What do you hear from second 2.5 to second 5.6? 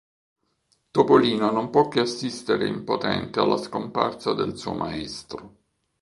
impotente alla scomparsa del suo maestro.